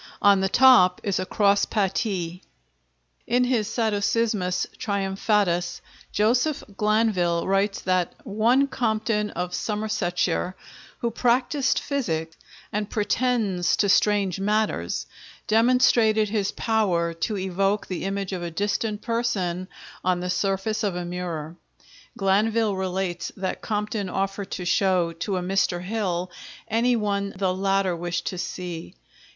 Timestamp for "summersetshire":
9.53-10.55